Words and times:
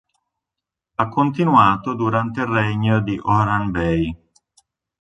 Ha 0.95 1.09
continuato 1.09 1.93
durante 1.93 2.39
il 2.41 2.47
regno 2.47 3.01
di 3.03 3.19
Orhan 3.21 3.69
Bey. 3.69 4.17